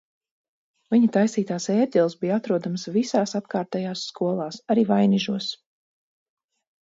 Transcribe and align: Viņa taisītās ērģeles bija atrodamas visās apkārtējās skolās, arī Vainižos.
Viņa 0.93 1.09
taisītās 1.17 1.67
ērģeles 1.73 2.15
bija 2.23 2.39
atrodamas 2.41 2.85
visās 2.95 3.33
apkārtējās 3.39 4.05
skolās, 4.13 4.57
arī 4.75 4.87
Vainižos. 4.93 5.51